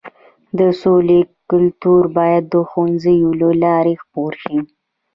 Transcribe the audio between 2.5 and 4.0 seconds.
د ښوونځیو له لارې